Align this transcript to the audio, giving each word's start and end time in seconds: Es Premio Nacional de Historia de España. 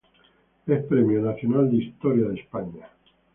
Es 0.65 0.83
Premio 0.85 1.21
Nacional 1.21 1.69
de 1.69 1.77
Historia 1.83 2.27
de 2.29 2.39
España. 2.39 2.89